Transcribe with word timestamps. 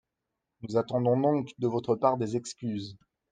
Nous 0.63 0.77
attendons 0.77 1.15
donc 1.19 1.49
de 1.59 1.67
votre 1.67 1.95
part 1.95 2.17
des 2.17 2.35
excuses. 2.35 2.97